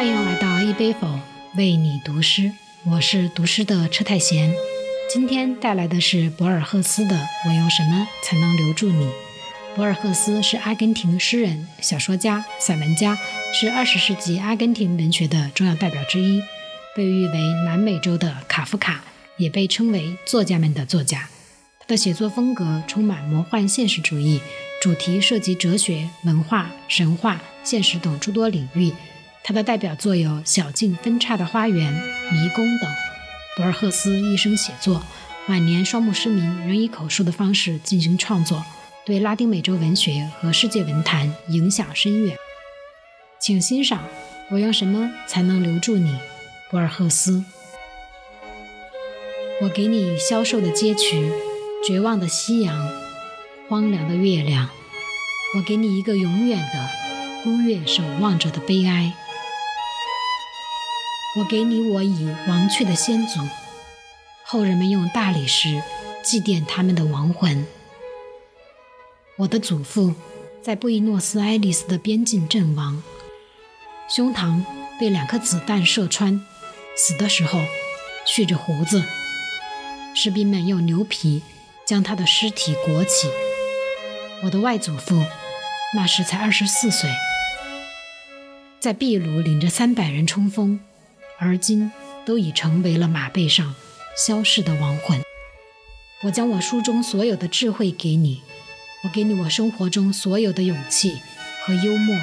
[0.00, 1.06] 欢迎来到一杯否
[1.56, 2.50] 为你读诗。
[2.86, 4.50] 我是读诗的车太贤。
[5.12, 7.14] 今天带来的是博尔赫斯的
[7.46, 9.10] 我用什么才能留住你。
[9.76, 13.18] 博尔赫斯是阿根廷诗人小说家散文家
[13.52, 16.42] 是二十世纪阿根廷文学的重要代表之一
[16.96, 19.04] 被誉为南美洲的卡夫卡
[19.36, 21.28] 也被称为作家们的作家。
[21.78, 24.40] 他的写作风格充满魔幻现实主义
[24.80, 28.94] 主题涉及哲学文化神话现实等诸多领域
[29.42, 31.92] 他的代表作有《小径分叉的花园》
[32.32, 32.90] 《迷宫》等。
[33.56, 35.02] 博尔赫斯一生写作，
[35.48, 38.64] 晚年双目失明，仍以口述的方式进行创作，
[39.04, 42.36] 对拉丁美洲文学和世界文坛影响深远。
[43.38, 43.98] 请欣赏
[44.50, 46.10] 《我用什么才能留住你》，
[46.70, 47.44] 博尔赫斯。
[49.62, 51.30] 我给你消瘦的街区，
[51.86, 52.90] 绝望的夕阳，
[53.68, 54.68] 荒凉的月亮。
[55.56, 56.88] 我给你一个永远的
[57.42, 59.12] 孤月守望着的悲哀。
[61.36, 63.38] 我给你我已亡去的先祖，
[64.42, 65.80] 后人们用大理石
[66.24, 67.64] 祭奠他们的亡魂。
[69.36, 70.12] 我的祖父
[70.60, 73.00] 在布宜诺斯艾利斯的边境阵亡，
[74.08, 74.64] 胸膛
[74.98, 76.44] 被两颗子弹射穿，
[76.96, 77.60] 死的时候
[78.26, 79.04] 蓄着胡子。
[80.16, 81.42] 士兵们用牛皮
[81.86, 83.28] 将他的尸体裹起。
[84.42, 85.24] 我的外祖父
[85.94, 87.08] 那时才二十四岁，
[88.80, 90.80] 在秘鲁领着三百人冲锋。
[91.40, 91.90] 而今
[92.26, 93.74] 都已成为了马背上
[94.14, 95.20] 消逝的亡魂。
[96.22, 98.42] 我将我书中所有的智慧给你，
[99.02, 101.18] 我给你我生活中所有的勇气
[101.64, 102.14] 和幽默，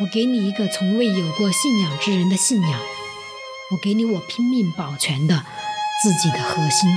[0.00, 2.80] 我给你一个从未有过信仰之人的信仰，
[3.70, 5.44] 我给你我拼命保全的
[6.02, 6.90] 自己的核心，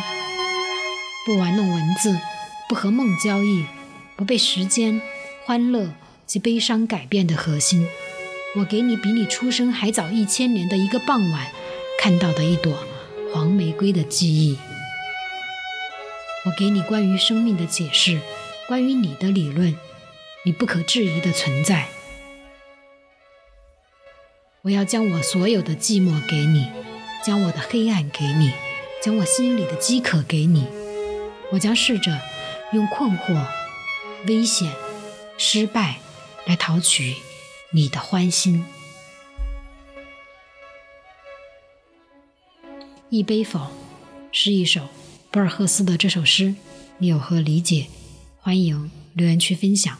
[1.27, 2.19] 不玩弄文字，
[2.67, 3.65] 不和梦交易，
[4.15, 4.99] 不被时间、
[5.45, 5.93] 欢乐
[6.25, 7.87] 及悲伤改变的核心。
[8.55, 11.51] 我给你比你出生还早一千年的一个傍晚
[11.99, 12.83] 看到的一朵
[13.31, 14.57] 黄玫瑰的记忆。
[16.45, 18.19] 我给你关于生命的解释，
[18.67, 19.75] 关于你的理论，
[20.43, 21.89] 你不可质疑的存在。
[24.63, 26.69] 我要将我所有的寂寞给你，
[27.23, 28.51] 将我的黑暗给你，
[29.01, 30.65] 将我心里的饥渴给你。
[31.51, 32.19] 我将试着
[32.73, 33.45] 用困惑、
[34.27, 34.71] 危险、
[35.37, 35.97] 失败
[36.45, 37.15] 来讨取。
[37.71, 38.65] 你的欢心，
[43.11, 43.69] 一杯否
[44.31, 44.87] 是一首
[45.29, 46.55] 博尔赫斯的这首诗，
[46.97, 47.85] 你有何理解？
[48.39, 49.95] 欢迎留言区分享。